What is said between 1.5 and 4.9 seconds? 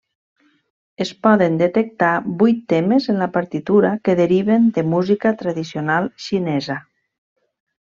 detectar vuit temes en la partitura que deriven de